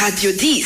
[0.00, 0.64] Radio 10.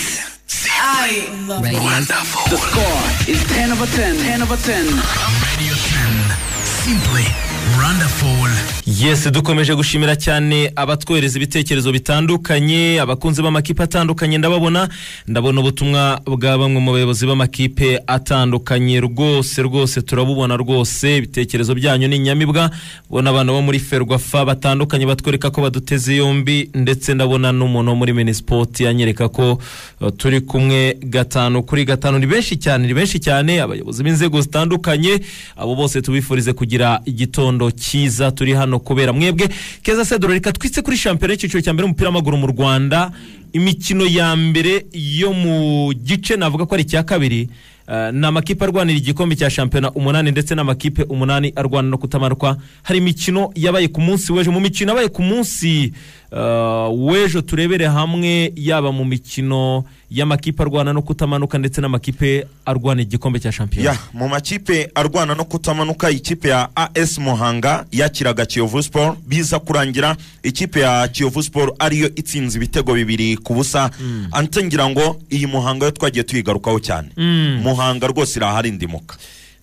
[0.78, 2.48] I love Wonderful.
[2.48, 4.16] The score is 10 over 10.
[4.16, 4.84] 10 over 10.
[4.86, 6.64] Radio 10.
[6.64, 8.48] Simply wonderful.
[8.86, 14.88] yes dukomeje gushimira cyane abatwohereza ibitekerezo bitandukanye abakunzi b'amakipe atandukanye ndababona.
[15.26, 19.00] Ndabona ubutumwa bwa bamwe mu bayobozi b'amakipe atandukanye.
[19.00, 21.16] Rwose rwose turabubona rwose.
[21.16, 22.70] Ibitekerezo byanyu ni inyamibwa.
[23.10, 28.12] Ubona abantu bo muri ferwafa batandukanye batwereka ko baduteze yombi ndetse ndabona n'umuntu wo muri
[28.12, 29.58] minisipoti anyereka ko
[30.00, 32.18] uh, turi kumwe gatanu kuri gatanu.
[32.18, 33.60] Ni benshi cyane ni benshi cyane.
[33.60, 35.20] Abayobozi b'inzego zitandukanye.
[35.56, 37.55] Abo bose tubifurize kugira igitondo.
[37.70, 39.48] Cyiza turi hano kubera mwebwe.
[39.82, 43.10] Keza sedoro reka twitse kuri shampiyona y'icyiciro cya mbere y'umupira w'amaguru mu rwanda.
[43.52, 47.48] Imikino ya mbere yo mu gice navuga ko ari icya kabiri
[48.12, 53.50] ni amakipe arwanira igikombe cya shampiyona umunani ndetse n'amakipe umunani arwana no kutamanuka hari imikino
[53.54, 54.52] yabaye ku munsi w'ejo.
[54.52, 55.92] Mu mikino yabaye ku munsi
[56.32, 63.40] uh, w'ejo turebere hamwe yaba mu mikino y'amakipe arwana no kutamanuka ndetse n'amakipe arwana igikombe
[63.40, 63.90] cya shampiyona.
[64.12, 69.18] Mu makipe arwana no kutamanuka ikipe ya as muhanga yakiraga kiyovu sport.
[69.26, 73.90] Biza kurangira ikipe ya kiyovu sport ariyo itsinze ibitego bibiri ku busa.
[74.64, 77.08] Ngira ngo iyi muhanga yo twagiye tuyigarukaho cyane.
[77.76, 79.16] Muhanga rwose irahari ndimuka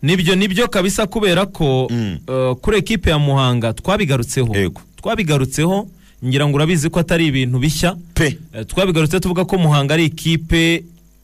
[0.04, 2.18] ni byo ni byo kabisa kubera ko Mm.
[2.28, 4.52] uh, kuri ekipe ya muhanga twabigarutseho.
[4.96, 5.88] Twabigarutseho
[6.26, 7.96] ngira ngo urabizi ko atari ibintu bishya.
[8.14, 8.38] Pe.
[8.54, 10.84] Eh, twabigarutse tuvuga ko muhanga ari ikipe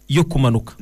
[0.09, 0.73] yo kumanuka.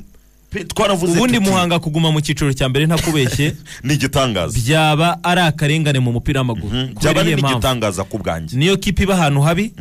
[1.04, 3.54] Ubundi muhanga kuguma mu cyiciro cya mbere ntakubeshye.
[3.84, 6.74] Ni igitangaza byaba ari akarengane mu mupira w'amaguru.
[6.74, 6.94] Mhm.
[7.02, 8.58] byaba ari n'igitangaza ku bwanjye.
[8.58, 9.74] Niyo kipe iba ahantu habi.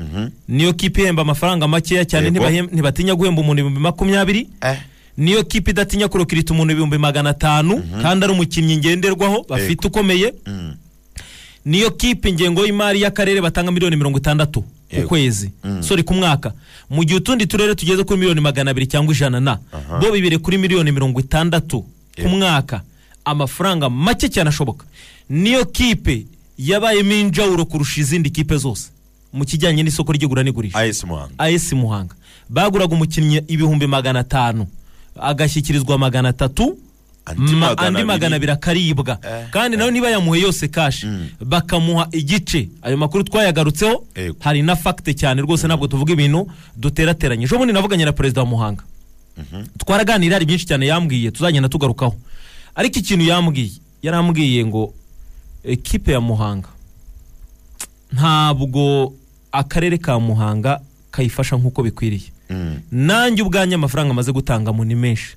[0.49, 2.31] Niyo kipe ihemba amafaranga makeya cyane.
[2.73, 4.49] Ntibatinya guhemba umuntu ibihumbi makumyabiri.
[4.61, 4.79] Eh.
[5.17, 10.75] Niyo kipe idatinya kurokirita umuntu ibihumbi magana atanu kandi ari umukinnyi ngenderwaho bafite ukomeye mm.
[11.65, 15.51] niyo kipe ingengo y'imari y'akarere batanga miliyoni mirongo itandatu ku kwezi.
[15.81, 16.53] Sorry ku mwaka.
[16.91, 19.59] Mu gihe utundi turere tugeze kuri miliyoni magana abiri cyangwa ijana na
[20.01, 21.85] bo bibere kuri miliyoni mirongo itandatu
[22.23, 22.83] ku mwaka.
[23.25, 24.87] Amafaranga make cyane ashoboka.
[25.31, 26.27] Niyo kipe
[26.59, 28.91] yabayemo injawuro kurusha izindi kipe zose?
[29.33, 30.79] Mu kijyanye n'isoko ry'igura n'igurisha.
[31.39, 32.15] AS Muhanga.
[32.49, 34.67] Baguraga umukinnyi ibihumbi magana atanu
[35.21, 36.79] agashyikirizwa magana atatu
[37.27, 37.75] Andi ma-
[38.07, 38.53] magana abiri.
[38.53, 39.19] akaribwa.
[39.23, 41.07] Eh, kandi nawe niba yamuhe yose kashi
[41.43, 42.69] bakamuha igice.
[42.83, 44.05] Ayo makuru twayagarutseho.
[44.39, 46.47] Hari na fagite cyane rwose ntabwo tuvuga ibintu
[46.79, 47.45] duterateranye.
[47.45, 48.85] Ejo bundi navuganye na perezida wa muhanga.
[49.79, 51.31] Twaraganira hari byinshi cyane yambwiye.
[51.35, 52.15] Tuzagenda tugarukaho.
[52.79, 53.71] Ariko ikintu yambwiye
[54.07, 54.95] yarambwiye ngo
[55.67, 56.69] ekipe ya muhanga
[58.13, 59.13] ntabwo
[59.53, 62.31] akarere ka muhanga kayifasha nk'uko bikwiriye.
[62.31, 62.36] Mm.
[62.93, 65.37] Nanjye ubwanjye amafaranga amaze gutanga mu ni menshi.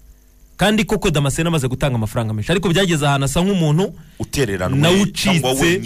[0.57, 2.51] Kandi koko damascene amaze gutanga amafaranga menshi.
[2.51, 3.93] Ariko byageze ahantu asa nk'umuntu
[4.75, 5.81] nawe cyangwa ucitse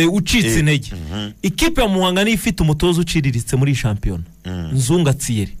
[0.00, 0.90] eh, ucitse Eh, intege.
[0.96, 1.30] mhm.
[1.42, 4.24] ikipe ya muhanga niyo ifite umutoza uciriritse muri shampiyona.
[4.46, 4.70] Mm.
[4.72, 5.52] nzunga tsiyeri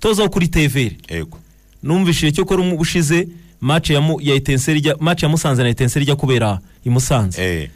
[0.00, 1.38] toza wo kuri teveri yego.
[1.82, 3.28] Numvishije cyo kora ubushize
[3.60, 7.38] match ya, mu, ya etenseri match ya musanze na etenseri ijya kubera i musanze.
[7.42, 7.68] Eh.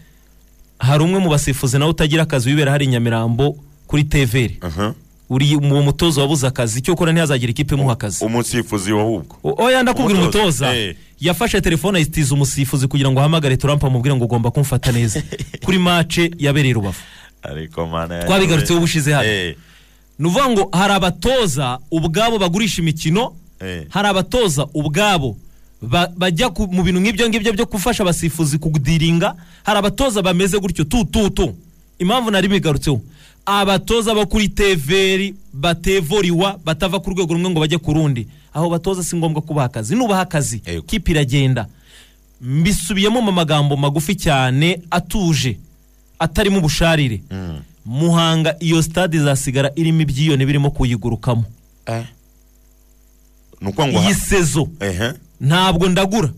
[0.78, 3.56] Hari umwe mu basifuzi nawe utagira akazi wibera hari i nyamirambo
[3.86, 4.58] kuri teveri
[5.34, 10.20] uri mu mutoza wabuze akazi cyo kora ntihazagira ikipe imuha akazi umusifuzi wahubwo oya ndakubwira
[10.20, 10.96] Umutoza, eh.
[11.20, 15.22] yafashe telefone ayitiza umusifuzi kugira ngo ahamagare turampa amubwire ngo ugomba kumfata neza
[15.64, 16.98] kuri mace yabereye rubavu.
[18.26, 19.28] Twabigarutseho ubushize hano.
[19.28, 19.56] Eh,
[20.18, 23.86] ni ukuvuga ngo hari abatoza ubwabo bagurisha imikino eh.
[23.88, 25.36] hari abatoza ubwabo
[25.82, 29.34] ba- bajya mu bintu nk'ibyo ngibyo byo gufasha abasifuzi kudiringa
[29.64, 31.54] hari abatoza bameze gutyo tu tu tu
[31.98, 33.00] impamvu nari bigarutseho
[33.46, 38.26] abatoza bo kuri teveri batevoriwa batava ku rwego rumwe ngo bajye ku rundi.
[38.54, 39.94] Aho batoza si ngombwa kubaha akazi.
[39.94, 41.66] Nubaha akazi kipe iragenda?
[42.40, 45.56] Mbisubiyemo mu magambo magufi cyane atuje
[46.18, 47.60] atarimo ubusharire Mm.
[47.86, 51.44] muhanga iyo stade izasigara irimo ibyiyoni birimo kuyigurukamo.
[51.86, 52.04] Eh.
[54.00, 54.68] iyi sezo.
[55.40, 56.30] Ntabwo ndagura.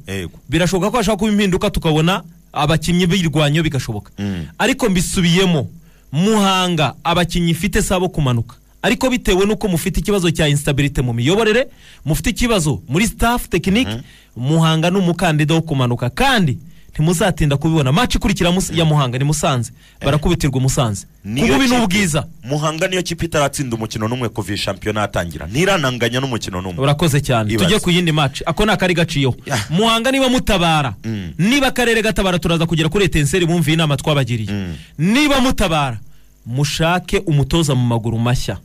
[0.48, 2.22] Birashoboka ko hashobora kuba impinduka tukabona
[2.52, 4.10] abakinnyi b'irwanyo bigashoboka.
[4.18, 4.46] Mm.
[4.58, 5.66] ariko mbisubiyemo.
[6.12, 8.56] Muhanga abakinnyi ifite si abo kumanuka.
[8.82, 11.66] Ariko bitewe n'uko mufite ikibazo cya instabilite mu miyoborere
[12.04, 14.00] mufite ikibazo muri staff tekinike
[14.36, 16.10] muhanga ni umukandida wo kumanuka.
[16.10, 16.58] Kandi
[16.96, 17.92] ntimuzatinda kubibona.
[17.92, 22.24] Maci ikurikira ya muhanga ni musanze barakubitirwa musanze Niyo ku bubi kipe- n'ubwiza.
[22.44, 25.46] Muhanga niyo kipe itaratsinda umukino n'umwe kuva iyi shampiyona yatangira?
[25.46, 26.80] Ntirananganya n'umukino n'umwe.
[26.82, 27.56] Urakoze cyane.
[27.56, 29.34] Tujye ku yindi maci ako ni akari gaciyeho.
[29.46, 29.58] Ya.
[29.70, 31.32] muhanga niba mutabara Mm.
[31.38, 34.48] niba akarere gatabara turaza kugera kuri etenseri bumviye inama twabagiriye.
[34.52, 34.74] Mm.
[34.98, 35.98] niba mutabara
[36.46, 38.56] mushake umutoza mu maguru mashya.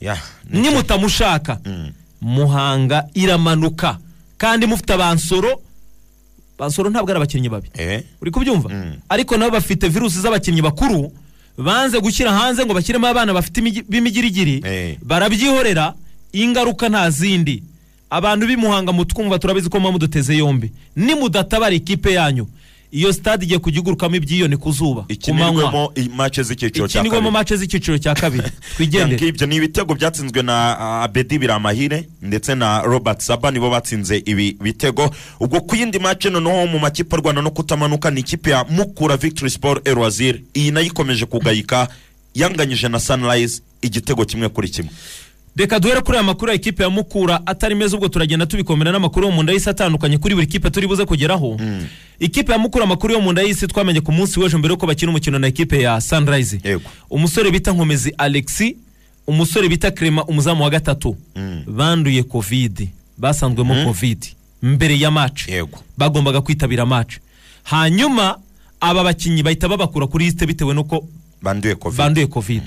[0.00, 0.16] Ya,
[0.50, 1.90] ni- nimutamushaka Mm.
[2.22, 3.98] muhanga iramanuka.
[4.38, 5.60] Kandi mufite abansoro
[6.58, 7.68] bansoro ntabwo ari abakinnyi babi.
[7.78, 8.02] Eh?
[8.22, 8.68] Uri kubyumva?
[8.68, 8.92] Mm.
[9.08, 11.12] ariko nabo bafite virusi z'abakinnyi bakuru
[11.58, 14.96] banze gushyira hanze ngo bashyiremo abana bafite imigi- b'imigirigiri Eh.
[15.02, 15.94] barabyihorera
[16.32, 17.62] ingaruka nta zindi.
[18.10, 20.70] Abantu b'imuhanga mutwumva turabizi ko muba muduteze yombi.
[20.96, 22.46] Nimudatabara ikipe yanyu.
[22.94, 25.90] Iyo stade igiye kujya igurukamo ibyiyoni ku zuba ku manywa.
[26.86, 28.48] ikinirwamo mace z'icyiciro cya kabiri.
[28.76, 34.22] twigendere ibyo ni ibitego byatsinzwe na ah, abedi biramahire ndetse na robert saba nibo batsinze
[34.26, 35.10] ibi bitego.
[35.40, 39.50] Ubwo ku yindi mace noneho mu makipe arwana no kutamanuka ni ikipe ya mukura victory
[39.50, 41.88] sport erwazir iyi na yo ikomeje kugayika
[42.34, 44.90] yanganyije na sunrise igitego kimwe kuri kimwe.
[45.56, 49.26] Reka duhere kuri aya makuru ya ekipe ya mukura atari meza ubwo turagenda tubikomera n'amakuru
[49.26, 51.60] yo mu nda y'isi atandukanye kuri buri kipe turi buze kugeraho.
[52.20, 55.10] Ikipe ya mukura amakuru yo mu nda y'isi twamenye ku munsi w'ejo mbere yuko bakina
[55.10, 56.60] umukino na ekipe ya sunrise.
[57.10, 58.76] Umusore bita nkomezi alexi
[59.26, 61.16] umusore bita krema umuzamu wa gatatu.
[61.66, 62.88] Banduye covid.
[63.18, 64.24] Basanzwemo covid.
[64.62, 65.48] Mbere ya match.
[65.98, 67.16] Bagombaga kwitabira match.
[67.62, 68.38] Hanyuma
[68.80, 71.04] aba bakinnyi bahita babakura kuri lisite bitewe n'uko
[71.44, 71.98] banduye covid.
[71.98, 72.62] Banduye covid.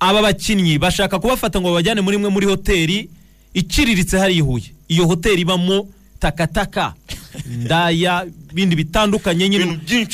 [0.00, 3.08] Aba bakinnyi bashaka kubafata ngo babajyane muri imwe muri hoteli
[3.54, 4.72] iciriritse hariya i huye.
[4.88, 5.88] Iyo hoteli ibamo
[6.20, 6.94] takataka
[7.64, 9.64] ndaya bindi bitandukanye nyine.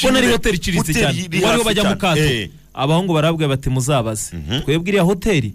[0.02, 1.46] Ubona ari hoteli iciriritse Hoteli cyane.
[1.46, 2.20] hasi bajya mu kato.
[2.20, 2.50] Eh.
[2.74, 4.32] abahungu barabwira bati muzabaze.
[4.64, 5.54] Twebwe iriya hoteli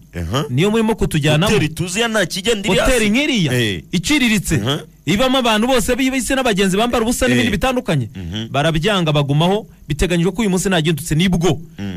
[0.50, 1.52] niyo murimo kutujyanamo.
[1.54, 3.10] Hoteli tuziya nta kigenda iri hoteli hasi.
[3.10, 3.84] nk'iriya Eh.
[3.92, 4.78] iciriritse Mhm.
[5.08, 7.52] Ibamo abantu bose b'isi n'abagenzi bambara ubusa n'ibindi Eh.
[7.56, 8.10] bitandukanye
[8.52, 11.56] barabyanga bagumaho biteganyijwe ko uyu munsi nagindutse ni bwo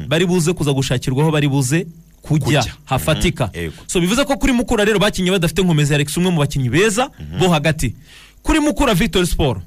[0.09, 1.87] bari buze kuza gushakirwaho bari buze
[2.23, 3.59] kujya hafatika Mhm.
[3.59, 3.83] Yego.
[3.87, 7.49] so bivuze ko kuri mukura rero bakinnye badafite nkomezi alex umwe mu bakinnyi beza bo
[7.49, 7.95] hagati.
[8.43, 9.61] Kuri mukura victory sport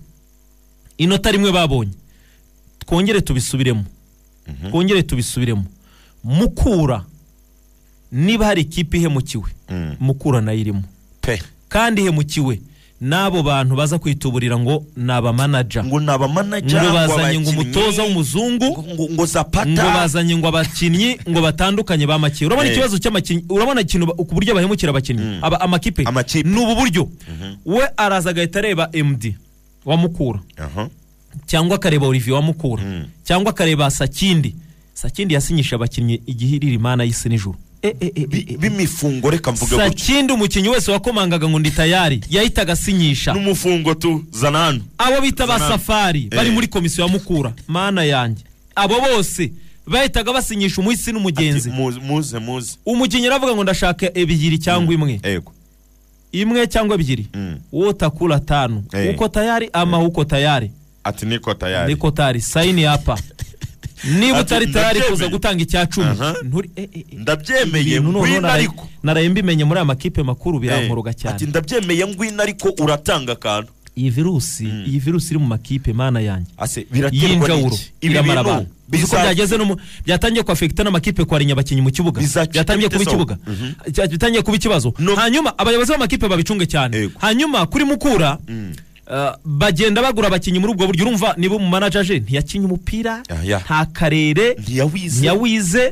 [0.97, 1.91] inota rimwe babonye.
[2.85, 3.83] Twongere tubisubiremo.
[4.71, 5.65] Twongere tubisubiremo.
[6.23, 7.05] Mukura
[8.11, 9.95] niba hari ikipe ihemukiwe Mm.
[9.99, 10.83] mukura na yo irimo.
[11.21, 11.41] Pe.
[11.69, 12.59] Kandi ihemukiwe
[13.01, 18.65] n'abo bantu baza kwituburira ngo ni abamanaja ngo ni abamanaja ngo bazanye ngo umutoza w'umuzungu
[18.95, 19.69] ngo- zapata.
[19.69, 22.73] ngo bazanye ngo abakinnyi ngo batandukanye bamakiye urabona Eh.
[22.75, 26.03] ikibazo cy'amakinnyi urabona ikintu ku buryo bahemukira abakinnyi aba amakipe.
[26.43, 27.09] Ni ubu buryo.
[27.65, 29.35] We araza agahita areba md
[29.85, 30.87] wa mukura Aha.
[31.45, 32.83] cyangwa akareba olivier wa mukura
[33.23, 34.55] cyangwa akareba sakindi.
[34.93, 37.57] Sakindi yasinyisha abakinnyi igihe irira imana y'isi n'ijuru.
[37.83, 42.21] Eh, eh, eh, Bi- b'imifungo reka mvuge gutyo sakindi umukinnyi wese wakomangaga ngo ndi tayari?
[42.29, 47.53] Yahitaga asinyisha n'umufungo tu zana hano abo bita ba safari bari muri komisiyo ya mukura
[47.67, 48.43] mana yanjye.
[48.75, 49.51] Abo bose
[49.87, 51.69] bahitaga basinyisha umuhisi n'umugenzi.
[51.69, 55.19] Muze muze umukinnyi aravuga ngo ndashaka ebyiri cyangwa imwe.
[55.23, 55.51] Ego.
[56.31, 57.59] Imwe cyangwa ebyiri Mm.
[57.71, 59.11] wote akula tano Eh.
[59.15, 60.71] uko tayari ama uko tayari?
[61.03, 61.93] Ati niko tayari.
[61.93, 62.41] Niko tayari.
[62.41, 63.17] Sayini hapa.
[64.03, 64.67] niba utari
[65.09, 66.07] kuza gutanga icya cumi.
[66.07, 67.03] Eh, eh, eh.
[67.17, 68.87] ndabyemeye ngwino ariko.
[69.03, 73.71] naraye mbimenye muri aya makipe makuru birankuruga Eh, cyane ati ndabyemeye ngwino ariko uratanga akantu.
[73.95, 76.49] Iyi virusi iyi virusi iri mu makipe mana yanjye.
[77.11, 79.75] Y'injawuro iramara abantu uzi ko byageze no mu
[80.05, 82.21] byatangiye kwafekita n'amakipe kwarinya abakinnyi mu kibuga.
[82.51, 83.37] Byatangiye kuba ikibuga.
[83.93, 84.93] Cya- byatangiye kuba ikibazo.
[85.15, 87.09] Hanyuma abayobozi b'amakipe babicunge cyane.
[87.21, 88.73] Hanyuma kuri mukura uh,
[89.45, 91.05] bagenda bagura abakinnyi muri ubwo buryo.
[91.05, 95.19] Urumva niba umumanaja aje ntiyakinye umupira Ah, nta karere ntiyawize.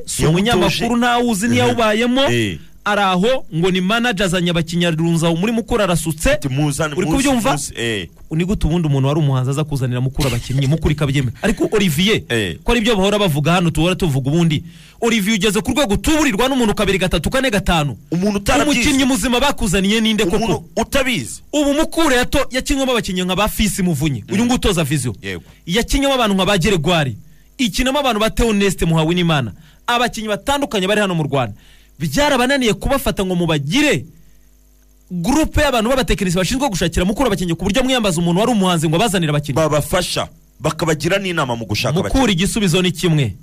[0.05, 2.57] si umunyamakuru ntawuzi ntiyawubayemo Eh.
[2.85, 6.39] Ari aho ngo ni manaja azanye abakinnyi arunza aho muri mukura arasutse.
[6.97, 7.57] Uri kubyumva?
[7.75, 8.07] eh.
[8.31, 10.67] ni gute ubundi umuntu wari umuhanzi aza kuzanira mukura abakinnyi?
[10.67, 11.35] Mukura ikabyemera.
[11.41, 12.57] Ariko olivier Eh.
[12.63, 14.63] ko ari byo bahora bavuga hano tuhora tuvuga ubundi.
[15.01, 17.97] Olivier ugeze ku rwego utuburirwa n'umuntu kabiri gatatu kane gatanu.
[18.11, 20.63] Umuntu utarabyize umukinnyi muzima bakuzaniye ninde koko?
[20.77, 21.41] Utabizi.
[21.53, 24.23] Ubu mukura yato yakinywemo abakinnyi nka ba fisi muvunyi.
[24.31, 25.43] Uyu nguyu utoza viziyo Yego.
[25.65, 27.15] yakinnyemo abantu nka ba geregwari
[27.57, 29.51] ikinamo abantu ba teoneste muhawe n'imana
[29.87, 31.53] abakinnyi batandukanye bari hano mu rwanda.
[32.01, 34.05] Byarabananiye kubafata ngo mubagire
[35.11, 39.29] gurupe y'abantu b'abatekinisi bashinzwe gushakira mukura abakinnyi ku buryo mwiyambaza umuntu wari umuhanzi ngo bazanire
[39.29, 39.55] abakinnyi.
[39.55, 40.27] Babafasha
[40.59, 43.35] bakabagira n'inama mu gushaka mukura igisubizo ni kimwe.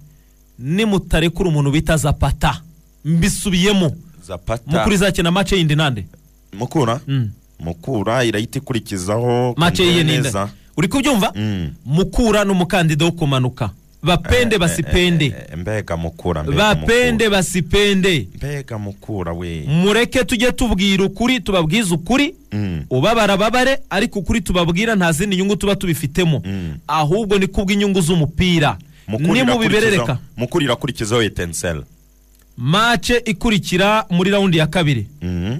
[0.59, 2.62] Nimutarekura umuntu bita zapata.
[3.05, 3.93] Mbisubiyemo.
[4.27, 4.62] Zapata.
[4.67, 6.07] Mukura izakina mace yindi nande?
[6.53, 7.00] Mukura?
[7.07, 7.31] Mm.
[7.61, 10.49] mukura irahita ikurikizaho mace ninde neza.
[10.77, 11.33] uri kubyumva?
[11.37, 11.71] Mm.
[11.87, 13.71] mukura ni umukandida wo kumanuka.
[14.02, 17.31] Bapende basipende Eh, mbega mukura mbega bapende mukura.
[17.31, 19.64] basipende mbega mukura we.
[19.69, 22.35] Mureke tujye tubwira ukuri tubabwize ukuri.
[22.52, 22.85] Mm.
[22.90, 26.43] ubabara babare ariko ukuri tubabwira nta zindi nyungu tuba tubifitemo.
[26.45, 26.76] Mm.
[26.88, 28.78] ahubwo ni kubw'inyungu z'umupira.
[29.09, 31.83] Mukura nimubiberereka irakurikizaho- mukura irakurikizaho etensel
[32.57, 35.07] mace ikurikira muri raundi ya kabiri.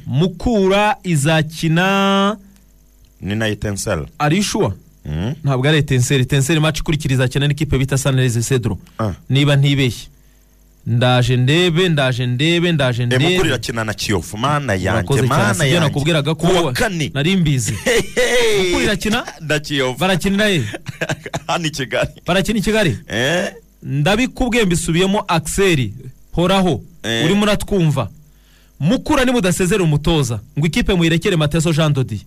[0.07, 2.37] Mukura izakina
[3.21, 4.75] ni na etensel arishuwa.
[5.44, 6.22] Ntabwo ari etenseri.
[6.22, 8.78] Etenseri mace ikurikira izakina n'ikipe bita sanireze cedro.
[8.98, 9.12] Ah.
[9.30, 10.06] niba ntibeshye.
[10.86, 13.34] Ndaje ndebe ndaje ndebe ndaje ndebe.
[13.34, 15.28] Irakina na kiyovu mana yanjye cyane.
[15.28, 17.10] Mana yanjye nakubwiraga ko kuwa kane.
[17.14, 17.72] nari mbizi.
[18.58, 20.62] Mukura irakina na kiyovu barakinira he?
[21.46, 22.10] Hano i kigali.
[22.26, 22.98] Barakina i kigali?
[23.08, 23.52] Eh?
[23.82, 25.92] ndabikubwiye mbisubiyemo akiseri
[26.32, 26.82] horaho.
[27.02, 27.24] Eh.
[27.24, 28.08] urimo uratwumva.
[28.80, 30.40] Mukura nimudasezera umutoza.
[30.58, 32.24] Ngo ikipe muyirekere mateso jean dodi.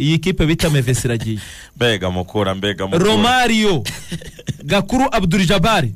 [0.00, 1.38] Iyi kipe bita mevesi iragiye
[1.76, 3.04] mbega mukura mbega mukura.
[3.04, 3.84] Romario
[4.64, 5.92] gakuru abdul jabari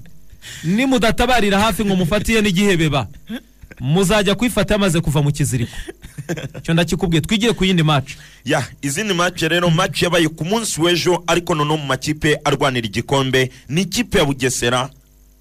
[0.65, 3.09] nimudatabarira hafi ngo mufatiye n'igihebeba
[3.81, 5.73] muzajya kwifata yamaze kuva mu kiziriko.
[6.59, 11.25] Icyo ndakikubwiye twigire ku yindi maci ya izindi match rero match yabaye ku munsi w'ejo
[11.27, 13.51] ariko noneho mu makipe arwanira igikombe.
[13.69, 14.91] Ni ikipe ya bugesera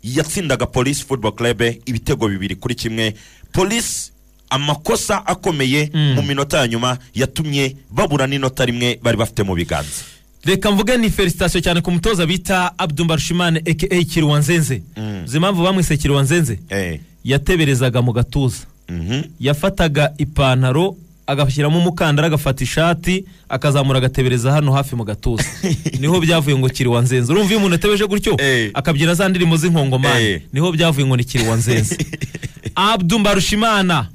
[0.04, 3.16] yatsindaga polisi football club ibitego bibiri kuri kimwe.
[3.52, 4.13] Polisi
[4.54, 10.04] amakosa akomeye mu minota ya nyuma yatumye babura n'inota rimwe bari bafite mu biganza.
[10.46, 14.82] Reka mvuge ni felicitasiyo cyane ku mutoza bita abdumbarushimane aka kiriwanzenze
[15.26, 18.58] uzi impamvu bamwise kiriwanzenze Eh, yateberezaga mu gatuza.
[18.90, 19.22] Mhm.
[19.40, 20.96] yafataga ipantaro
[21.28, 25.44] agashyiramo umukandara agafata ishati akazamura agatebereza hano hafi mu gatuza.
[26.00, 28.36] Niho byavuye ngo kiri wanzenze urumva iyo umuntu atebeje gutyo?
[28.40, 28.72] Eh.
[28.74, 30.26] akabyina za ndirimbo z'inkongomani.
[30.26, 30.42] Eh.
[30.54, 31.98] ni ho byavuye ngo ni kiri wanzenze
[32.76, 34.08] abdu mbarushimana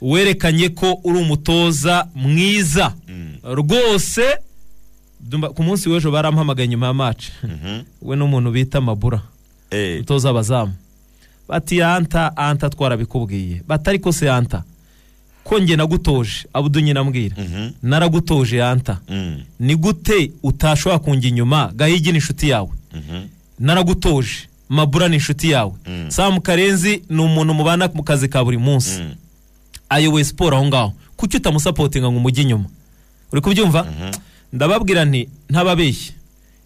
[0.00, 2.92] werekanye ko uri umutoza mwiza.
[3.44, 4.22] Rwose
[5.20, 7.32] Dumba- ku munsi w'ejo baramuhamagaye nyuma ya maci
[8.02, 9.20] we n'umuntu bita mabura.
[9.70, 10.72] Eh, umutoza abazamu
[11.48, 13.62] bati anta anta twarabikubwiye.
[13.68, 14.62] Bati ariko se anta
[15.44, 16.46] ko njye nagutoje?
[16.52, 17.36] Abudu nyine ambwira.
[17.38, 17.70] Mhm.
[17.82, 21.72] naragutoje anta mm, ni gute utashobora kunjya inyuma?
[21.74, 22.70] Gahigi ni inshuti yawe.
[22.94, 23.26] Mhm.
[23.58, 25.72] naragutoje mabura ni inshuti yawe.
[25.86, 26.10] Mm.
[26.10, 29.00] samu karenzi ni umuntu mubana mu kazi ka buri munsi.
[29.00, 29.14] Mm.
[29.88, 30.92] Ayoboye siporo aho ngaho.
[31.16, 32.64] Kuki utamusapotinga ngo umujye inyuma?
[33.32, 33.86] Uri kubyumva?
[34.52, 36.12] Ndababwira nti ntababeshye.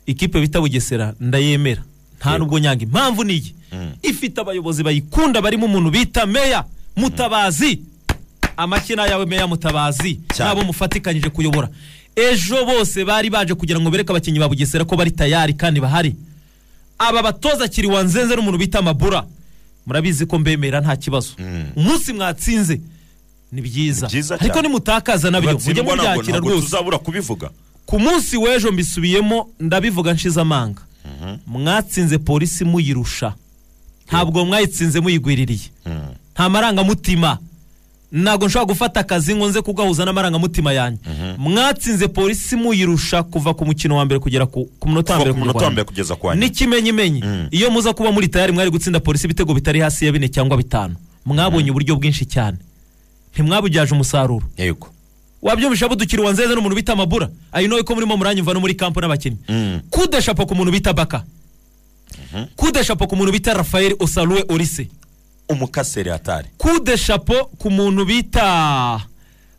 [0.07, 1.83] Ikipe bita bugesera ndayemera.
[2.21, 2.83] Nta nubwo nyanga.
[2.85, 3.93] Impamvu niyi Mm.
[4.03, 6.65] ifite abayobozi bayikunda barimo umuntu bita meya
[6.97, 7.81] mutabazi.
[8.57, 10.21] Amakina yawe meya mutabazi.
[10.39, 11.69] Nabo mufatikanyije kuyobora.
[12.17, 16.17] Ejo bose bari baje kugira ngo bereke abakinnyi ba bugesera ko bari tayari kandi bahari.
[16.99, 19.23] Aba batoza kiri wanzenze n'umuntu bita mabura.
[19.87, 21.33] Murabizi ko mbemera nta kibazo.
[21.77, 22.81] Umunsi mwatsinze.
[23.53, 24.07] Ni byiza
[24.41, 25.53] ariko nimutakaza na byo.
[25.53, 26.63] Mujye mubyakira rwose.
[26.63, 27.51] tuzabura kubivuga.
[27.87, 30.83] Ku munsi w'ejo mbisubiyemo ndabivuga nshize amanga
[31.47, 33.35] mwatsinze polisi muyirusha.
[34.09, 35.71] Ntabwo mwayitsinze muyigwiririye.
[35.87, 36.01] Mm.
[36.35, 37.39] nta marangamutima.
[38.13, 41.01] Ntabwo nshobora gufata akazi ngo nze kugahuza n'amarangamutima yanjye.
[41.39, 46.27] Mwatsinze polisi muyirusha kuva ku mukino wa mbere kugera ku munota wa mbere kugeza ku
[46.27, 46.47] wa nyuma.
[46.47, 47.23] N'ikimenyimenyi.
[47.51, 50.95] Iyo muza kuba muri tayari mwari gutsinda polisi ibitego bitari hasi ya bine cyangwa bitanu.
[51.27, 52.59] Mwabonye uburyo bwinshi cyane.
[53.33, 54.47] Ntimwabubyaje umusaruro.
[54.57, 54.89] Yego
[55.43, 57.29] wabyumvisha budukira wanzeze n'umuntu bita mabura.
[57.53, 59.39] Ayi noye ko murimo muranyumva no muri kampo n'abakinnyi.
[59.49, 59.81] Mm.
[59.91, 61.25] kudeshapo ku muntu bita baka.
[62.57, 64.89] Kudeshapo ku muntu bita rafael osaluwe orise.
[65.49, 66.49] Umukaseri hatari.
[66.59, 69.01] Kudeshapo ku muntu bita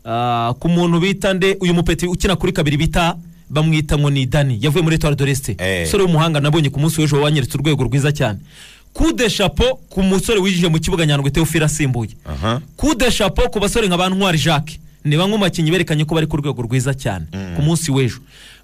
[0.04, 1.56] ah, ku muntu bita nde?
[1.60, 3.16] Uyu mupeti ukina kuri kabiri bita
[3.50, 4.58] bamwita ngo ni dani.
[4.60, 5.56] Yavuye muri etoile de reste.
[5.58, 5.82] Eh.
[5.82, 8.38] umusore w'umuhanga nabonye ku munsi w'ejo wanyeretse urwego rwiza cyane.
[8.92, 12.10] Kudeshapo ku musore winjiye mu kibuga nyandwi teofile asimbuye.
[12.24, 12.60] Aha.
[12.76, 14.78] Kudeshapo ku basore nka ba ntwari jacques.
[15.04, 18.20] Ni bamwe mu bakinnyi berekanye ko bari ku rwego rwiza cyane ku munsi w'ejo.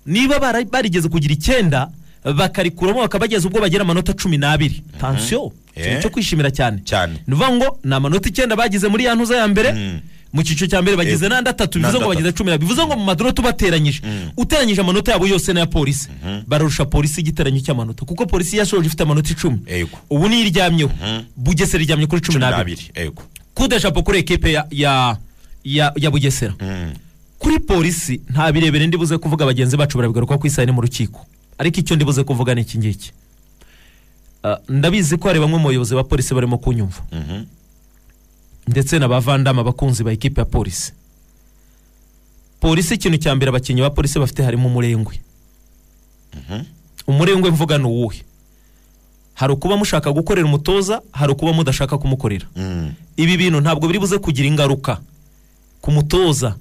[0.06, 0.38] Niba
[0.70, 1.88] barigeze kugira icyenda
[2.24, 4.82] bakarikuramo bakaba bageze ubwo bagira amanota cumi n'abiri.
[5.00, 5.84] Tansiyo Eh.
[5.84, 6.82] ikintu cyo kwishimira cyane.
[6.84, 7.22] Cyane.
[7.26, 9.72] Ni ukuvuga ngo ni amanota icyenda bagize muri ya ntuza ya mbere.
[9.72, 10.00] Mm.
[10.32, 13.04] Mu cyiciro cya mbere Eh, n'andi atatu bivuze ngo bagize cumi na bivuze ngo mu
[13.04, 14.02] madoroti ubateranyije
[14.36, 16.08] uteranyije amanota yabo yose n'aya polisi.
[16.46, 19.58] Bararusha polisi igiteranyo cy'amanota kuko polisi yashoje ifite amanota icumi.
[19.66, 19.98] Yego.
[20.10, 20.90] ubu niyo iryamyeho.
[21.36, 22.90] Bugesera iryamye kuri cumi n'abiri.
[23.54, 25.16] Kudeshapo kuri ekipe ya,
[26.10, 26.54] bugesera.
[26.60, 26.92] Mm.
[27.38, 31.20] kuri polisi nta birebire ndibuze kuvuga bagenzi bacu barabigaruka ku isaha mu rukiko.
[31.58, 33.12] Ariko icyo ndibuze kuvuga ni iki ngiki.
[34.44, 37.02] Ah, ndabizi ko hari bamwe mu bayobozi ba polisi barimo kunyumva.
[37.12, 37.57] Mhm.
[38.68, 40.92] Ndetse na ba vandama abakunzi ba ekipe ya polisi
[42.60, 45.20] polisi ikintu cya mbere abakinnyi ba polisi bafite harimo umurengwe.
[47.06, 48.22] Umurengwe mvuga ni uwuhe?
[49.34, 52.46] Hari ukuba mushaka gukorera umutoza hari ukuba mudashaka kumukorera.
[52.56, 52.92] Mm.
[53.16, 55.00] ibi bintu ntabwo biri buze kugira ingaruka
[55.80, 56.56] ku mutoza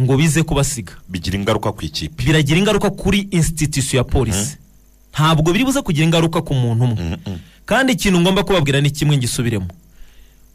[0.00, 0.92] ngo bize kubasiga.
[1.08, 2.24] Bigira ingaruka ku ikipe.
[2.24, 4.56] Biragira ingaruka kuri institution ya polisi
[5.12, 7.02] ntabwo biri buze kugira ingaruka ku muntu umwe.
[7.04, 7.36] Mhm.
[7.66, 9.68] kandi ikintu ngomba kubabwira ni kimwe ngisubiremo.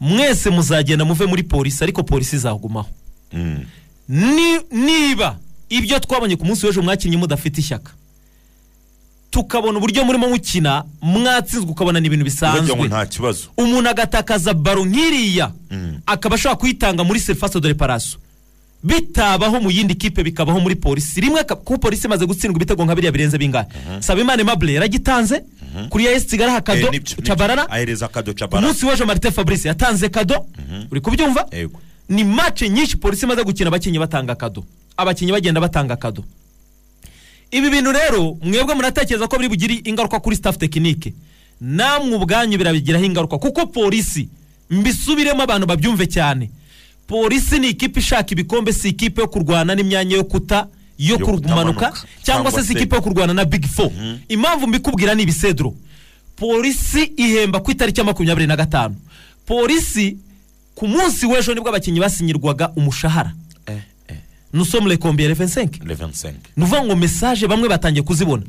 [0.00, 2.88] Mwese muzagenda muve muri polisi ariko polisi izagumaho.
[3.32, 3.64] Mm.
[4.08, 5.36] Ni- niba
[5.68, 7.92] ibyo twabonye ku munsi w'ejo mwakinnye mudafite ishyaka
[9.30, 12.74] tukabona uburyo murimo mukina mwatsinzwe ukabona ni ibintu bisanzwe.
[13.56, 16.00] umuntu agatakaza baro nk'iriya Mm.
[16.06, 18.18] akaba ashobora kuyitanga muri serivisi de reparation
[18.82, 21.20] bitabaho mu yindi kipe bikabaho muri polisi.
[21.20, 23.68] Rimwe kuko polisi imaze gutsindwa ibitego nka biriya birenze bingahe.
[24.00, 25.44] Sabimana aimable yaragitanze
[25.88, 27.26] kuri ya esi hariho akado Eh, ni byo, ni byo.
[27.34, 30.46] cabarara ahereza akado ku cabara munsi w'ejo marite fabrice yatanze kado.
[30.90, 31.46] Uri kubyumva?
[32.08, 34.64] Ni mace nyinshi polisi imaze gukina abakinnyi batanga kado.
[34.96, 36.24] Abakinnyi bagenda batanga kado.
[37.50, 41.14] Ibi bintu rero mwebwe muratekereza ko biri bugire ingaruka kuri staff tekinike
[41.60, 44.28] namwe ubwanyu birabigiraho ingaruka kuko polisi
[44.70, 46.50] mbisubiremo abantu babyumve cyane.
[47.06, 50.66] Polisi ni ikipe ishaka ibikombe si ikipe yo kurwana n'imyanya yo kuta.
[51.08, 53.90] Yo kumanuka cyangwa se Cyangwa si se- ikipe yo kurwana na big four.
[54.28, 55.74] Impamvu mbikubwira ni ibisedro.
[56.36, 58.94] Polisi ihemba ku itariki ya makumyabiri na gatanu.
[59.46, 60.16] Polisi
[60.74, 63.32] ku munsi w'ejo ni bwo abakinnyi basinyirwaga umushahara.
[64.52, 68.42] Nusomure 25 le 25 ni ukuvuga ngo mesaje bamwe batangiye kuzibona.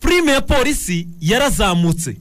[0.00, 2.16] Prime ya polisi yarazamutse.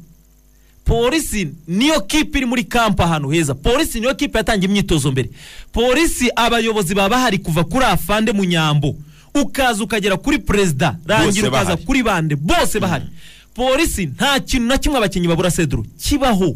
[0.86, 3.54] Polisi niyo kipe iri muri kampa ahantu heza.
[3.56, 5.30] Polisi niyo kipe yatangiye imyitozo mbere.
[5.72, 8.96] Polisi abayobozi baba bahari kuva kuri afande munyambo
[9.36, 13.06] ukaza ukagera kuri perezida rangira ukaza kuri bande bose bahari.
[13.54, 16.56] Polisi nta kintu na kimwe abakinnyi babura seduru kibaho.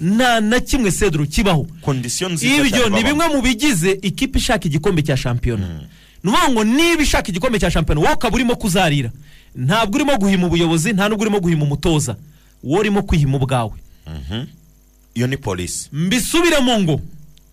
[0.00, 1.66] Nta na kimwe seduru kibaho.
[2.66, 5.66] Ibyo ni bimwe mu bigize ikipe ishaka igikombe cya shampiyona.
[6.22, 9.10] Ni ukuvuga ngo niba ishaka igikombe cya shampiyona wowe ukaba urimo kuzarira.
[9.56, 12.16] Ntabwo urimo guhima ubuyobozi nta nubwo urimo guhima umutoza.
[12.64, 13.72] Wowe urimo kwihima ubwawe.
[15.14, 17.00] Iyo ni polisi mbisubiremo ngo.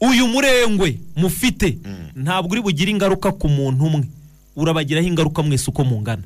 [0.01, 1.77] Uyu murengwe mufite.
[2.15, 4.05] Ntabwo uri bugire ingaruka ku muntu umwe.
[4.55, 6.23] Urabagiraho ingaruka mwese uko mungana.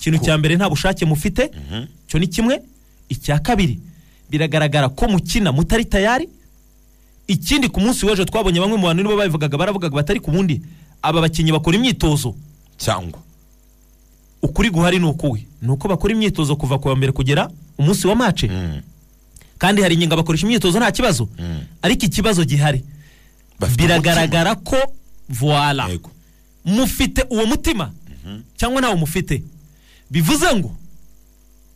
[0.00, 1.50] Ikintu cya mbere nta bushake mufite
[2.08, 2.62] cyo ni kimwe.
[3.08, 3.78] Icya kabiri
[4.30, 6.28] biragaragara ko mukina mutari tayari.
[7.28, 10.62] Ikindi ku munsi w'ejo twabonye bamwe mu bantu nibo babivugaga baravugaga batari ku bundi
[11.02, 12.34] aba bakinnyi bakora imyitozo.
[12.78, 13.18] Cyangwa
[14.42, 18.14] ukuri guhari ni ukuwe ni uko bakora imyitozo kuva ku wa mbere kugera umunsi wa
[18.14, 18.80] mace Mm,
[19.58, 21.28] kandi hari ingingo bakoresha imyitozo nta kibazo.
[21.38, 21.60] Mm.
[21.82, 22.84] ariko ikibazo gihari.
[23.76, 24.76] Biragaragara ko
[25.88, 26.10] yego.
[26.66, 27.92] Mufite uwo mutima
[28.56, 29.42] cyangwa ntawo mufite.
[30.10, 30.70] Bivuze ngo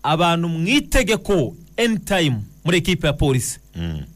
[0.03, 3.59] abantu mwitege ko anytime muri ekipe ya polisi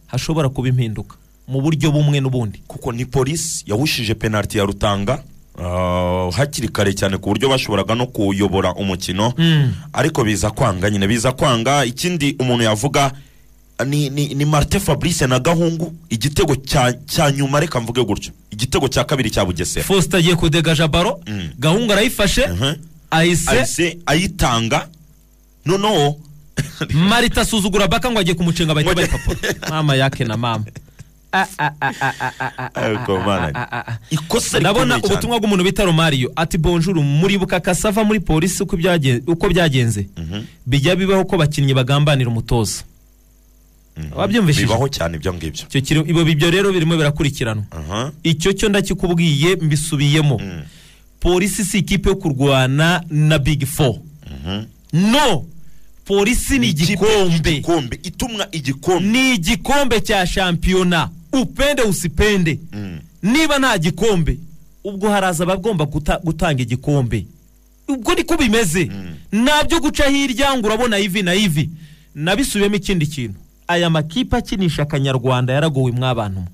[0.07, 1.17] hashobora kuba impinduka
[1.49, 2.59] mu buryo bumwe n'ubundi.
[2.67, 5.23] Kuko ni polisi yahushije penaliti ya rutanga
[5.63, 9.33] ah, hakiri kare cyane ku buryo bashoboraga no kuyobora umukino.
[9.93, 11.85] Ariko biza kwanga nyine biza kwanga.
[11.85, 13.13] Ikindi umuntu yavuga
[13.87, 18.33] ni, ni, ni martin fabrice na gahungu igitego cya, cya nyuma reka mvuge gutyo.
[18.51, 19.85] Igitego cya kabiri cya bugesera.
[19.87, 21.49] Faustin agiye kudegaja baro Mm.
[21.59, 22.49] gahungu arayifashe
[23.11, 24.89] ahise ahise ayitanga.
[25.67, 26.17] Noneho
[27.09, 29.37] marita asuzugura baka ngo agiye kumucenga bahita bayipapuro
[29.71, 30.65] mama yake na mama.
[34.61, 36.33] Ndabona ubutumwa bw'umuntu bita romario.
[36.37, 40.07] Ati bonjour muribuka kasava muri polisi uko byagen- uko byagenze?
[40.67, 42.83] Bijya bibaho ko abakinnyi bagambanira umutoza.
[44.17, 44.67] Wabyumvishije.
[44.67, 45.65] Bibaho cyane ibyo ngibyo.
[46.33, 47.65] Ibyo rero birimo birakurikiranwa.
[48.23, 50.41] Icyo cyo ndakikubwiye mbisubiyemo.
[51.21, 53.97] Polisi si ikipe yo kurwana na big four.
[54.93, 55.45] No
[56.05, 57.61] polisi ni igikombe.
[58.03, 59.09] itumwa igikombe.
[59.09, 61.11] Ni igikombe cya shampiyona.
[61.33, 62.59] Upende usipende.
[63.23, 64.39] Niba nta gikombe
[64.85, 67.27] ubwo haraza abagomba guta- gutanga igikombe.
[67.89, 68.91] Ubwo niko bimeze.
[69.33, 71.71] Nabyo guca hirya ngo urabona ivi na ivi.
[72.15, 73.39] Nabisubiyemo ikindi kintu.
[73.69, 76.49] Aya makipe akinisha akanyarwanda yaragowe mw'abantu mwe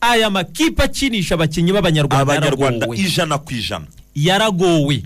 [0.00, 3.86] aya makipe akinisha abakinnyi b'abanyarwanda abanyarwanda ijana ku ijana.
[4.14, 5.02] Yaragowe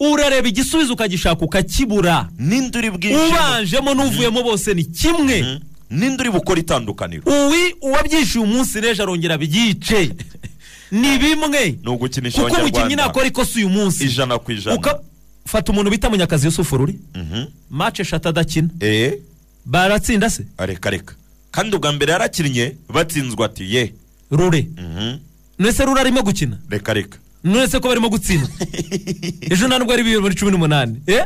[0.00, 2.28] urareba igisubizo ukagishaka ukakibura.
[2.38, 5.60] Ninde uri bwinjire ubanjemo n'uvuyemo bose ni kimwe.
[5.90, 7.22] Ninde uri bukora itandukaniro.
[7.26, 10.10] Uwi uwabyishyuye umunsi n'ejo arongera byice
[11.00, 11.78] ni bimwe.
[11.84, 13.06] Ni ugukinisha kuko umukinnyi abanyarwanda.
[13.06, 14.04] Nakora ikosa uyu munsi.
[14.04, 14.76] Ijana ku ijana.
[14.76, 17.44] Ukafata umuntu bita munyakazi yusufu ruri Mhm.
[17.70, 18.68] mace eshatu adakina.
[18.80, 19.18] Eh?
[19.66, 20.46] Baratsinda se?
[20.58, 21.14] Reka reka
[21.50, 23.92] kandi ubwa mbere yarakinnye batsinzwe ati ye.
[24.30, 24.68] Rure.
[24.76, 25.18] Mhm.
[25.58, 26.58] none rure arimo gukina?
[26.70, 27.18] Reka reka.
[27.44, 28.48] None se ko barimo gutsindwa?
[29.50, 31.00] Ejo nta nubwo ari bibiri cumi n'umunani.
[31.06, 31.24] Eh?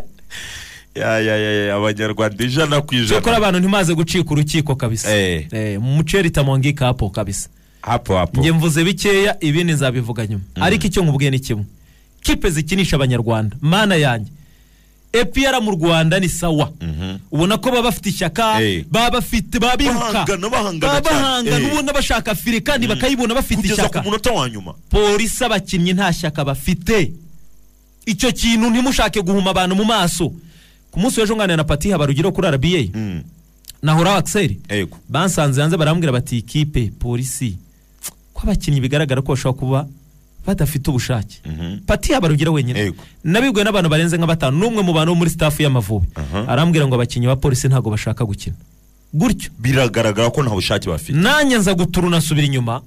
[0.95, 3.37] Ya ya ya ya abanyarwanda ijana ku ijana.
[3.37, 5.11] Abantu ntimaze gucika urukiko kabisa.
[5.11, 5.47] Eh.
[5.53, 7.49] Eh, muceri tamongika hapo kabisa.
[7.83, 8.41] Hapo hapo.
[8.41, 10.45] Njye mvuze bikeya ibindi nzabivuga nyuma.
[10.55, 11.65] Ariko icyo nkubwiye ni kimwe.
[12.23, 13.57] Kipe zikinisha abanyarwanda.
[13.61, 14.31] Mana yanjye.
[15.15, 16.71] Epr mu rwanda ni sawa.
[17.31, 18.59] Ubona ko baba bafite ishyaka
[18.91, 20.25] baba bafite baba biruka.
[20.81, 24.03] Baba bahangana ubona bashaka fire kandi bakayibona bafite ishyaka.
[24.91, 27.13] polisi abakinnyi nta shyaka bafite.
[28.07, 30.33] Icyo kintu ntimushake guhuma abantu mu maso.
[30.91, 33.23] Ku munsi w'ejo nganira na pati habarugiro kuri rba Mm.
[33.83, 34.61] nahora akiseri
[35.09, 37.57] bansanze hanze barambwira bati ikipe polisi.
[38.35, 39.87] Ko abakinnyi bigaragara ko bashobora kuba
[40.47, 41.41] badafite ubushake.
[41.47, 41.79] Mhm.
[41.87, 42.81] pati habarugira wenyine.
[42.81, 43.03] Ego.
[43.25, 44.59] nabibwiwe n'abantu barenze nka batanu.
[44.59, 46.07] N'umwe mu bantu bo muri staff y'amavubi
[46.49, 48.57] arambwira ngo abakinnyi ba polisi ntabwo bashaka gukina.
[49.15, 49.51] Gutyo.
[49.59, 51.15] Biragaragara ko nta bushake bafite.
[51.17, 52.83] Nanjye nza guturuna asubira inyuma.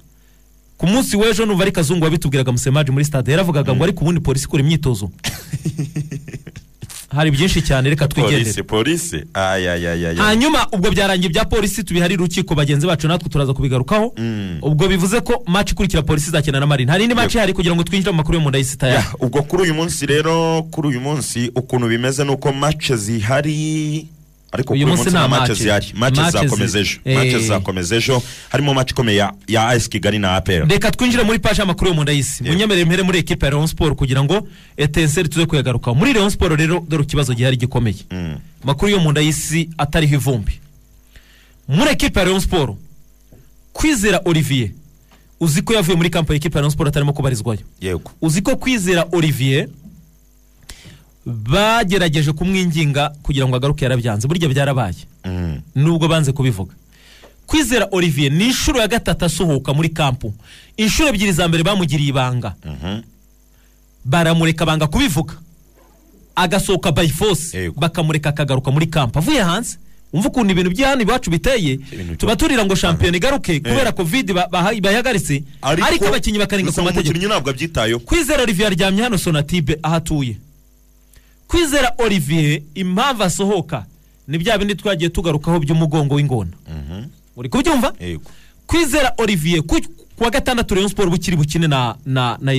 [0.78, 3.30] Ku munsi w'ejo numva ari kazungu wabitubwiraga musemaji muri stade.
[3.32, 5.10] Yaravugaga ngo ariko ubundi polisi ikora imyitozo.
[7.18, 9.24] hari byinshi cyane reka twigendere polisi
[10.22, 14.14] hanyuma ubwo byarangiye bya polisi tubiharira urukiko bagenzi bacu natwe turaza kubigarukaho.
[14.18, 14.58] Mm.
[14.62, 17.82] ubwo bivuze ko match ikurikira polisi izakina na marine hari indi match ihari kugira ngo
[17.82, 21.00] twinjire mu makuru yo mu nda y'isita Ya, ubwo kuri uyu munsi rero kuri uyu
[21.00, 24.06] munsi ukuntu bimeze ni uko match zihari
[24.52, 25.58] ariko Uyu munsi nta match match.
[25.60, 30.90] zi- ejo match zizakomeza ejo harimo match ikomeye ya- ya AS Kigali na APR reka
[30.90, 32.44] twinjire muri paji y'amakuru yo mu nda y'isi.
[32.44, 32.52] Yego.
[32.52, 35.94] munyemerere mpere muri ekipa ya Rayon Sport kugira ngo etenseri tuze kuyagarukaho.
[35.96, 37.96] Muri Rayon Sport rero dore ikibazo gihari gikomeye.
[38.10, 38.36] Mm.
[38.64, 40.60] amakuru yo mu nda y'isi atariho ivumbi.
[41.68, 42.76] Muri ekipa ya Rayon Sport
[43.72, 44.70] kwizera Olivier.
[45.40, 47.60] Uzi ko yavuye muri kampo ekipa ya Rayon Sport atarimo kubarizwayo?
[47.80, 48.10] Yego.
[48.22, 49.68] Uzi ko kwizera Olivier
[51.28, 54.28] bagerageje kumwinginga kugira ngo agaruke yarabyanze.
[54.28, 55.04] Burya byarabaye.
[55.24, 55.60] Mm.
[55.74, 56.74] nubwo banze kubivuga.
[57.46, 60.34] Kwizera Olivier ni inshuro ya gatatu asohoka muri kampu
[60.76, 62.54] inshuro ebyiri za mbere bamugiriye ibanga.
[62.64, 63.00] Mhm.
[64.04, 65.34] baramureka banga kubivuga.
[66.36, 67.58] Agasohoka by force.
[67.58, 67.80] Yego.
[67.80, 69.76] bakamureka akagaruka muri kampu avuye hanze.
[70.12, 71.78] Umva ukuntu ibintu by'ahano iwacu biteye.
[72.16, 77.98] Tuba turira ngo shampiyona igaruke kubera covid bayihagaritse ariko abakinnyi bakarenga ku mategeko.
[78.04, 80.36] kwizera olivier aryamye hano sonatibe aho atuye
[81.48, 83.86] kwizera olivier impamvu asohoka
[84.28, 86.50] ni bya bindi twagiye tugarukaho by'umugongo w'ingona.
[87.36, 87.92] Uri kubyumva?
[88.66, 89.80] Kwizera olivier ku
[90.16, 92.52] ku wa gatandatu rayon sport bukiri bukine na na na,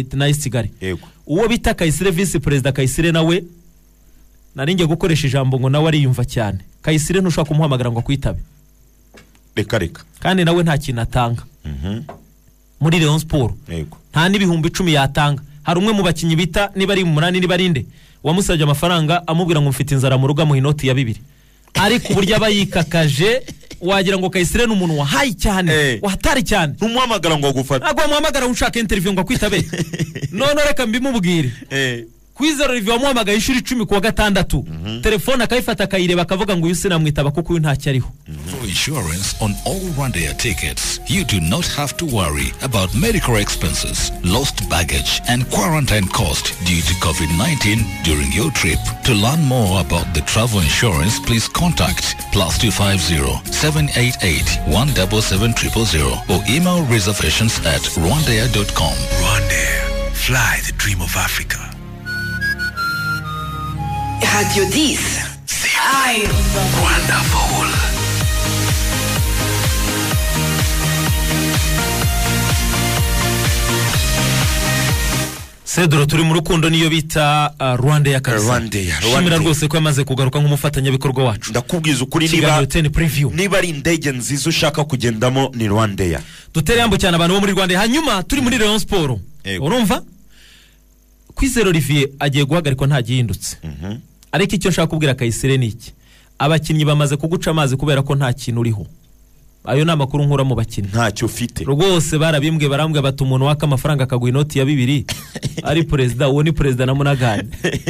[0.82, 1.08] yego.
[1.28, 3.44] Uwo bita kayisire visi perezida kayisire nawe
[4.56, 6.60] nari ngiye gukoresha ijambo ngo nawe ariyumva cyane.
[6.82, 8.40] Kayisire ntushobora kumuhamagara ngo akwitabe.
[9.56, 10.04] Reka reka.
[10.20, 11.44] Kandi nawe nta kintu atanga.
[11.66, 12.02] Mhm.
[12.80, 13.22] muri rayon
[13.70, 13.98] yego.
[14.12, 15.44] Nta n'ibihumbi icumi yatanga.
[15.64, 17.86] Hari umwe mu bakinnyi bita niba ari umunani niba ari nde
[18.24, 21.22] wamusabye amafaranga amubwira ngo mfite inzara mu rugo amuha inoti ya bibiri.
[21.74, 23.42] Ariko uburyo aba yikakaje
[23.82, 25.72] wagira ngo kayisire ni umuntu wahaye cyane.
[25.74, 26.00] Eh.
[26.02, 26.74] wahatari cyane.
[26.74, 27.84] Ntumuhamagara ngo agufate.
[27.86, 29.66] Ntabwo wamuhamagara ushaka interiviyu ngo akwitabe.
[30.32, 31.52] None reka mbimubwire.
[31.70, 32.06] Eh.
[32.34, 34.66] kwizera olivier wamuhamagaye inshuro icumi ku wa gatandatu.
[35.04, 38.10] Telefone akayifata akayireba akavuga ngo uyu sinamwitaba kuko uyu ntacyo ariho.
[38.49, 44.12] For insurance on all Rwandair tickets, you do not have to worry about medical expenses,
[44.24, 48.80] lost baggage, and quarantine cost due to COVID-19 during your trip.
[49.06, 55.52] To learn more about the travel insurance, please contact plus 250 788 177
[56.30, 58.96] or email reservations at rwandair.com.
[59.20, 59.80] Rwandair.
[60.14, 61.58] Fly the dream of Africa.
[64.22, 65.40] Radio 10.
[65.82, 67.99] I love Wonderful.
[75.70, 78.46] Sedoro turi mu rukundo niyo bita uh, rwanda ya kazi.
[78.48, 79.40] Rwandair, shimira Rwandair.
[79.42, 81.50] rwose ko yamaze kugaruka nk'umufatanyabikorwa wacu.
[81.52, 82.66] Ndakubwiza ukuri niba
[83.36, 86.22] niba ari indege nziza ushaka kugendamo ni rwandeya
[86.54, 87.80] dutere yambo cyane abantu bo muri rwanda.
[87.80, 89.20] Hanyuma turi muri rayon siporo
[89.62, 90.02] urumva?
[91.36, 93.58] Kwizera olivier agiye guhagarikwa nta gihindutse
[94.32, 95.94] ariko icyo nshaka kubwira kayisire ni iki?
[96.40, 98.88] Abakinnyi bamaze kuguca amazi kubera ko nta kintu uriho.
[99.66, 101.64] Ayo ni amakuru nkura mu bakinnyi ntacyo ufite.
[101.64, 105.06] Rwose barabimbwe barambwe bati umuntu waka amafaranga akaguha inoti ya bibiri.
[105.64, 107.50] Ari perezida uwo ni perezida na munagani.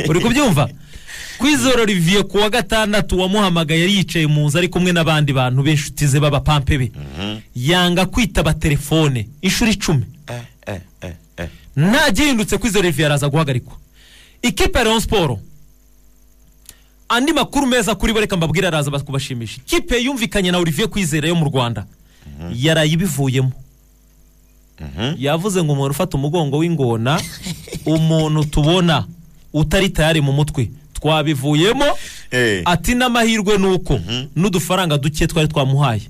[0.10, 0.69] Uri kubyumva?
[1.38, 6.08] Kwizera olivier ku wa gatandatu wamuhamagaye yari yicaye mu nzu ari kumwe n'abandi bantu b'inshuti
[6.08, 6.91] ze b'abapampe be.
[7.55, 10.05] Yanga kwitaba telefone inshuro icumi.
[10.27, 13.75] Eh, eh, eh, nta gihindutse kwizera olivier araza guhagarikwa.
[14.41, 15.39] Ikipe ya rayon siporo
[17.09, 19.61] andi makuru meza kuri bo reka mbabwire araza kubashimisha.
[19.65, 21.85] Ikipe yumvikanye na olivier kwizera yo mu rwanda
[22.53, 23.51] yaraye ibivuyemo
[25.17, 27.21] yavuze ngo umuntu ufata umugongo w'ingona
[27.85, 29.05] umuntu tubona
[29.53, 30.71] utari tayari mu mutwe.
[30.93, 31.85] Twabivuyemo.
[32.65, 33.99] Ati n'amahirwe ni uko
[34.35, 36.01] n'udufaranga duke twari twamuhaye.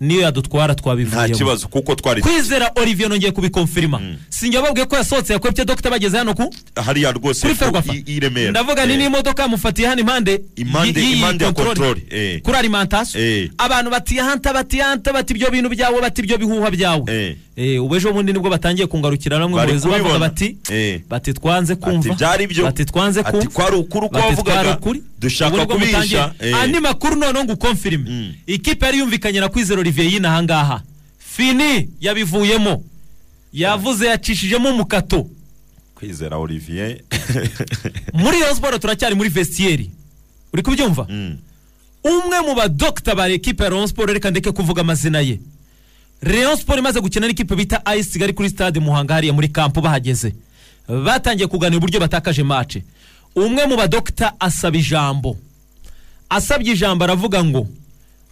[0.00, 1.34] Niyo yadutwara nta twabivuyemo.
[1.38, 6.34] kibazo kuko twari kwizera olivier nongeye kubikonfirima sinjya babwiye ko yasohotse yakwebye dogita bageze hano
[6.34, 6.54] ku?
[6.84, 7.92] Hariya rwose kuri ferwafa.
[7.94, 8.50] i- Remera.
[8.50, 8.98] ndavuga ni Eh.
[8.98, 10.40] n'imodoka yamufatiye hano impande?
[10.56, 12.40] Impande- y'iyi impande ya control, eh.
[12.42, 13.50] kuri alimantasiyo Eh.
[13.58, 17.04] abantu batiyahanta batiyahanta bati ibyo bintu byawe bati ibyo bihuha byawe.
[17.08, 17.16] Eh.
[17.16, 21.00] Eh, ubu ejo bundi ni bwo batangiye kungarukira namwe mu Bari burezi bavuga bati Eh.
[21.08, 22.64] bati twanze kumva Ati byari byo.
[22.64, 24.78] bati twanze kumva kwari ukuri uko wavugaga.
[25.18, 26.24] Dushaka mutangiye.
[26.40, 26.54] Eh.
[26.56, 30.82] andi makuru noneho ngo ukonfirime ikipe yari yumvikanye na kwizera olivier yina ahangaha
[31.18, 32.82] fini yabivuyemo
[33.52, 35.26] yavuze yacishijemo umukato
[35.94, 37.00] kwizera olivier
[38.14, 39.86] muri Rayon Sport turacyari muri vestiaire
[40.52, 41.36] uri kubyumva Mm.
[42.04, 45.40] umwe mu badokita ba ekipe ya Sport reka ndeke kuvuga amazina ye
[46.22, 50.34] Rayon Sport imaze gukina n'ikipe bita AS Kigali kuri stade Muhanga hariya muri kampo bahageze.
[50.88, 52.76] Batangiye kuganira uburyo batakaje match.
[53.36, 55.36] Umwe mu badokita asaba ijambo.
[56.28, 57.68] Asabye ijambo aravuga ngo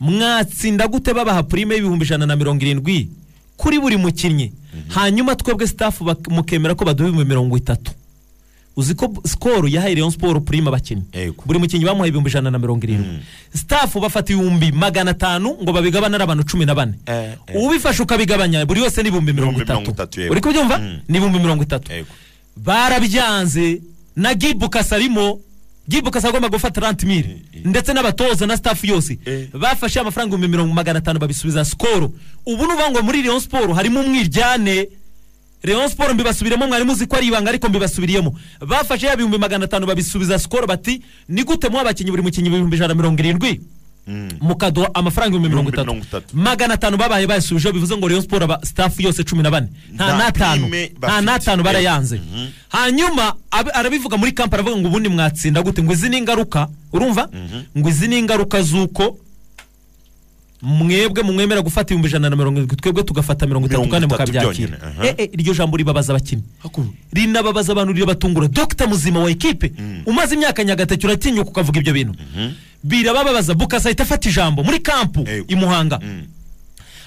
[0.01, 3.09] mwatsinda gute babaha prime y'ibihumbi ijana na mirongo irindwi
[3.57, 4.53] kuri buri mukinnyi?
[4.89, 7.93] Hanyuma twebwe staff bak- mukemera ko baduha ibihumbi mirongo itatu.
[8.77, 11.03] Uzi ko sikoro yahaye Rayon Sport prime abakinnyi
[11.47, 13.23] buri mukinnyi bamuhaye ibihumbi ijana na mirongo irindwi.
[13.55, 16.95] Staff bafata ibihumbi magana atanu ngo babigabane ari abantu cumi na bane.
[17.07, 17.57] Eh, eh.
[17.63, 19.95] ubifashe ukabigabanya buri wese ni ibihumbi mirongo itatu.
[20.31, 21.01] uri kubyumva Mm.
[21.09, 21.91] ni ibihumbi mirongo itatu.
[22.57, 23.81] Barabyanze
[24.17, 25.41] na gibu kasarimo.
[25.89, 29.19] Gibukasa agomba gufata rantimiri ndetse n'abatoza na staff yose.
[29.27, 29.49] Eh.
[29.53, 32.11] bafashe amafaranga ibihumbi mirongo magana atanu babisubiza sikoro
[32.47, 34.89] ubu nuvuga ngo muri Rayon Sport harimo umwiryane
[35.65, 38.35] Rayon Sport mbibasubiremo mwari muzi ko ari ibanga ariko mbibasubiriyemo.
[38.67, 42.77] Bafashe ya bihumbi magana atanu babisubiza sikoro bati ni gute muha abakinnyi buri mukinnyi ibihumbi
[42.77, 43.61] ijana na mirongo irindwi?
[44.41, 45.87] Mukaduha amafaranga ibihumbi mirongo Ibihumbi itatu.
[45.87, 46.37] mirongo itatu.
[46.37, 49.69] magana atanu babaye bayasubijeho bivuze ngo Rayon Sport aba staff yose cumi na bane.
[49.95, 50.69] Nta n'atanu.
[50.99, 52.21] nta n'atanu barayanze.
[52.69, 55.83] Hanyuma ab- arabivuga muri kampa aravuga ngo ubundi mwatsinda gute?
[55.83, 57.29] Ngo izi ni ingaruka urumva?
[57.79, 59.17] Ngo izi ni ingaruka z'uko
[60.65, 64.09] mwebwe mumwemera gufata ibihumbi ijana na mirongo irindwi twebwe tugafata mirongo itatu itatu
[64.41, 64.79] mukabyakira.
[65.09, 66.43] Eh, eh, iryo jambo ribabaza abakinnyi
[67.13, 69.73] rinababaza abantu rirabatungura dogita muzima wa ekipe
[70.07, 72.15] umaze imyaka nyagatatu uratinyuka ukavuga ibyo bintu.
[72.83, 76.01] Birabababaza bukasa ahita afata ijambo muri kampu i muhanga.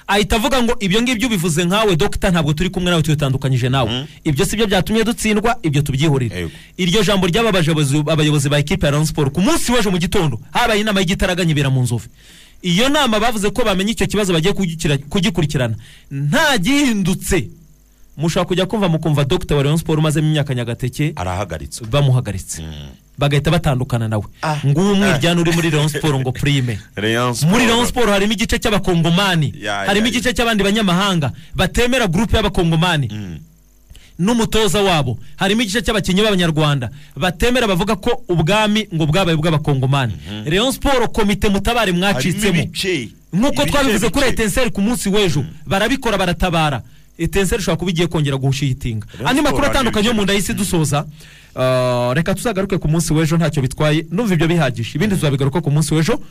[0.07, 4.07] Ahita avuga ngo ibyo ngibyo ubivuze nkawe dogita ntabwo turi kumwe nawe tuyatandukanyije nawe.
[4.23, 6.47] Ibyo si byo byatumye dutsindwa ibyo tubyihorere.
[6.77, 10.39] Iryo jambo ryababaje abayobozi- ba ekipe ya Sport ku munsi w'ejo mu gitondo.
[10.51, 12.07] Habaye inama y'igitaraganya ibera mu nzovu.
[12.61, 14.53] Iyo nama bavuze ko bamenye icyo kibazo bagiye
[15.09, 15.75] kugikurikirana
[16.11, 17.47] nta gihindutse.
[18.17, 21.85] Mushobora kujya kumva mukumva dogita wa Rayon Sport umazemo imyaka nyagateke arahagaritse.
[21.85, 22.63] bamuhagaritse.
[23.17, 24.57] Bagahita batandukana nawe Ah.
[24.65, 26.31] nguwo umwiryane uri muri Rayon Sport ngo
[27.35, 27.51] Sport.
[27.53, 29.53] muri Rayon Sport harimo igice cy'abakongomani.
[29.61, 33.07] Ya, harimo igice cy'abandi banyamahanga batemera gurupe y'abakongomani.
[34.19, 35.17] N'umutoza wabo.
[35.35, 36.89] Harimo igice cy'abakinnyi b'abanyarwanda.
[37.15, 40.13] Batemera bavuga ko ubwami ngo bwabaye ubw'abakongomani.
[40.45, 42.63] Rayon Sport komite mutabare mwacitsemo.
[43.33, 46.81] Nk'uko twabivuze kuri etenseri ku munsi w'ejo barabikora baratabara.
[47.17, 51.05] Etenseri ishobora kuba igiye kongera guhushiyitinga andi makuru atandukanye yo mu nda y'isi dusoza.
[51.55, 54.05] Uh, reka tuzagaruke ku munsi w'ejo ntacyo bitwaye.
[54.11, 54.91] Numva ibyo bihagije.
[54.95, 56.21] Ibindi tuzabigaruka ku munsi w'ejo.